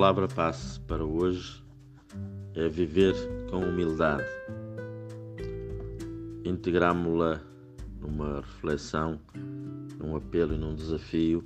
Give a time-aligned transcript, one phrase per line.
[0.00, 1.62] palavra passe para hoje
[2.54, 3.14] é viver
[3.50, 4.24] com humildade.
[6.42, 7.38] Integramos-la
[8.00, 9.20] numa reflexão,
[9.98, 11.44] num apelo e num desafio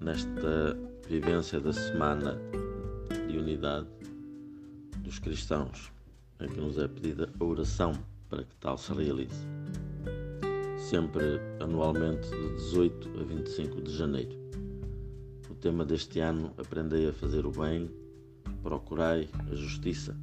[0.00, 0.76] nesta
[1.08, 2.36] vivência da semana
[3.28, 3.86] de unidade
[4.98, 5.92] dos cristãos,
[6.40, 7.92] em que nos é pedida a oração
[8.28, 9.46] para que tal se realize.
[10.76, 14.43] Sempre anualmente de 18 a 25 de janeiro.
[15.64, 17.90] Tema deste ano Aprendei a fazer o bem,
[18.62, 20.14] procurai a justiça.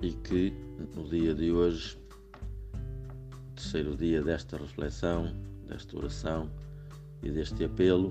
[0.00, 0.54] E que
[0.96, 1.98] no dia de hoje,
[3.54, 5.36] terceiro dia desta reflexão,
[5.68, 6.50] desta oração
[7.22, 8.10] e deste apelo,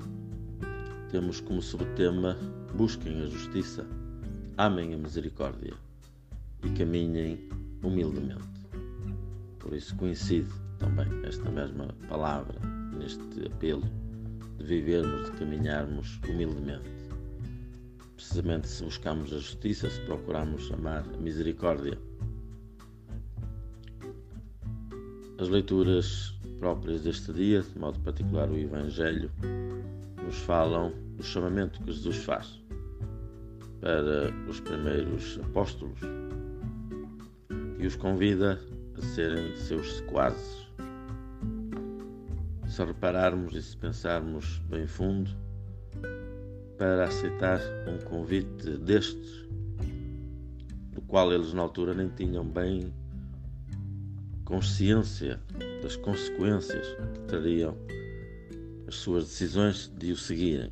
[1.10, 2.38] temos como subtema
[2.76, 3.84] Busquem a justiça,
[4.60, 5.74] amem a misericórdia
[6.64, 7.50] e caminhem
[7.82, 8.44] humildemente.
[9.58, 12.60] Por isso coincide também esta mesma palavra
[12.96, 14.11] neste apelo
[14.62, 16.90] de vivermos, de caminharmos humildemente.
[18.16, 21.98] Precisamente se buscamos a justiça, se procuramos amar a misericórdia.
[25.40, 29.32] As leituras próprias deste dia, de modo particular o Evangelho,
[30.24, 32.62] nos falam do chamamento que Jesus faz
[33.82, 36.00] para os primeiros apóstolos
[37.80, 38.62] e os convida
[38.96, 40.61] a serem seus sequazes.
[42.72, 45.30] Se repararmos e se pensarmos bem fundo,
[46.78, 49.46] para aceitar um convite destes,
[50.94, 52.94] do qual eles na altura nem tinham bem
[54.46, 55.38] consciência
[55.84, 57.76] das consequências que teriam
[58.88, 60.72] as suas decisões de o seguirem.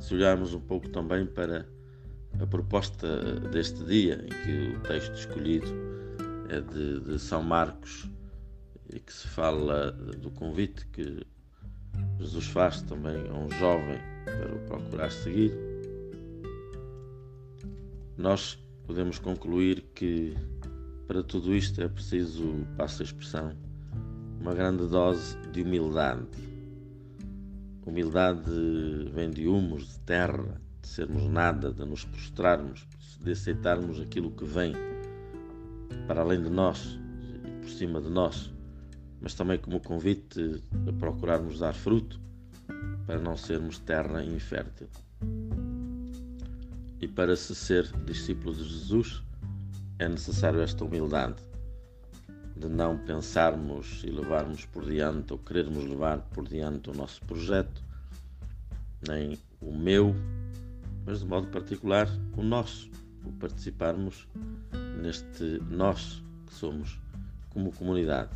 [0.00, 1.64] Se olharmos um pouco também para
[2.40, 5.68] a proposta deste dia, em que o texto escolhido
[6.48, 8.10] é de, de São Marcos
[8.92, 11.24] e que se fala do convite que
[12.18, 15.52] Jesus faz também a um jovem para o procurar seguir,
[18.16, 20.36] nós podemos concluir que
[21.06, 23.56] para tudo isto é preciso, passa a expressão,
[24.40, 26.26] uma grande dose de humildade.
[27.84, 28.50] Humildade
[29.12, 32.86] vem de humus, de terra, de sermos nada, de nos prostrarmos,
[33.20, 34.74] de aceitarmos aquilo que vem
[36.06, 36.98] para além de nós
[37.44, 38.52] e por cima de nós,
[39.22, 42.20] mas também como convite a procurarmos dar fruto
[43.06, 44.88] para não sermos terra infértil.
[47.00, 49.22] E para se ser discípulo de Jesus
[49.98, 51.36] é necessário esta humildade
[52.56, 57.82] de não pensarmos e levarmos por diante ou querermos levar por diante o nosso projeto,
[59.08, 60.14] nem o meu,
[61.06, 62.90] mas de modo particular o nosso,
[63.24, 64.28] o participarmos
[65.00, 67.00] neste nós que somos
[67.50, 68.30] como comunidade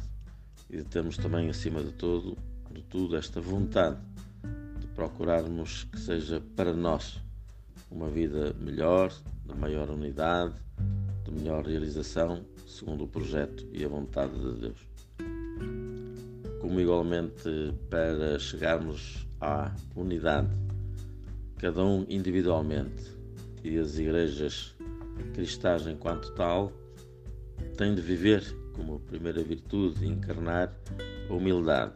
[0.70, 2.36] e de termos também acima de todo,
[2.72, 3.98] de tudo, esta vontade
[4.80, 7.20] de procurarmos que seja para nós
[7.90, 9.12] uma vida melhor,
[9.44, 10.54] de maior unidade,
[11.24, 14.78] de melhor realização, segundo o projeto e a vontade de Deus.
[16.60, 20.50] Como igualmente para chegarmos à unidade
[21.58, 23.16] cada um individualmente
[23.64, 24.74] e as igrejas
[25.34, 26.72] cristãs enquanto tal
[27.76, 28.44] têm de viver
[28.76, 30.72] como primeira virtude encarnar
[31.28, 31.94] a humildade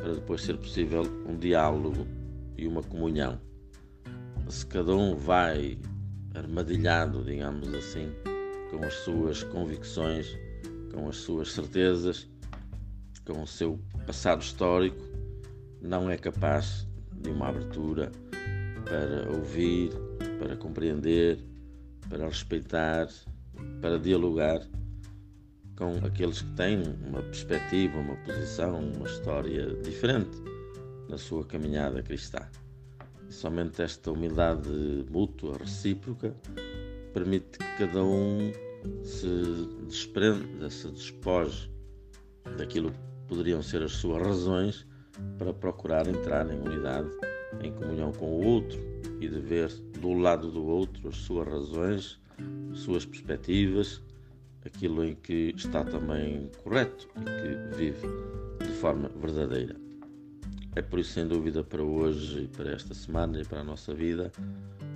[0.00, 2.06] para depois ser possível um diálogo
[2.58, 3.40] e uma comunhão.
[4.48, 5.78] Se cada um vai
[6.34, 8.12] armadilhado, digamos assim,
[8.70, 10.36] com as suas convicções,
[10.92, 12.28] com as suas certezas,
[13.24, 15.02] com o seu passado histórico,
[15.80, 18.12] não é capaz de uma abertura
[18.84, 19.90] para ouvir,
[20.38, 21.38] para compreender,
[22.10, 23.08] para respeitar,
[23.80, 24.60] para dialogar
[25.76, 30.36] com aqueles que têm uma perspectiva, uma posição, uma história diferente
[31.08, 32.40] na sua caminhada cristã.
[33.28, 34.70] E somente esta humildade
[35.10, 36.34] mútua, recíproca,
[37.12, 38.52] permite que cada um
[39.02, 39.28] se
[39.86, 41.70] desprenda, se despoje
[42.56, 42.98] daquilo que
[43.28, 44.86] poderiam ser as suas razões
[45.38, 47.08] para procurar entrar em unidade
[47.62, 48.78] em comunhão com o outro
[49.20, 49.68] e de ver
[50.00, 52.20] do lado do outro as suas razões,
[52.72, 54.02] as suas perspectivas,
[54.64, 58.06] aquilo em que está também correto e que vive
[58.58, 59.76] de forma verdadeira.
[60.76, 63.94] É por isso, sem dúvida, para hoje e para esta semana e para a nossa
[63.94, 64.32] vida,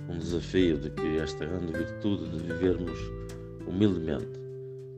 [0.09, 2.99] um desafio de que esta grande virtude de vivermos
[3.65, 4.39] humildemente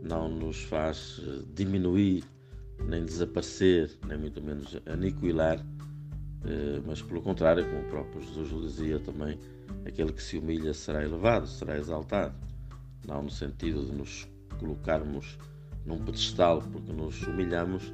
[0.01, 1.21] não nos faz
[1.53, 2.23] diminuir,
[2.87, 5.63] nem desaparecer, nem muito menos aniquilar
[6.45, 9.37] eh, mas pelo contrário, como o próprio Jesus dizia também,
[9.85, 12.33] aquele que se humilha será elevado, será exaltado.
[13.07, 14.27] Não no sentido de nos
[14.61, 15.37] colocarmos
[15.85, 17.91] num pedestal porque nos humilhamos,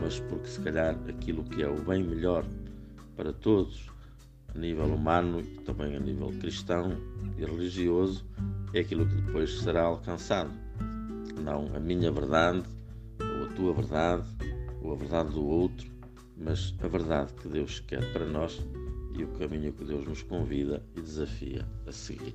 [0.00, 2.44] mas porque se calhar aquilo que é o bem melhor
[3.16, 3.88] para todos,
[4.54, 6.92] a nível humano e também a nível cristão
[7.38, 8.26] e religioso,
[8.74, 10.50] é aquilo que depois será alcançado.
[11.42, 12.62] Não a minha verdade,
[13.20, 14.28] ou a tua verdade,
[14.82, 15.90] ou a verdade do outro,
[16.36, 18.60] mas a verdade que Deus quer para nós
[19.16, 22.34] e o caminho que Deus nos convida e desafia a seguir.